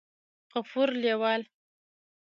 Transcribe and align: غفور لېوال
غفور 0.51 0.89
لېوال 1.01 1.41